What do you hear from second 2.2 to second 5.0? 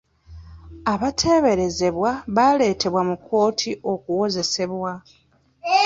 baleetebwa mu kkooti okuwozesebwa.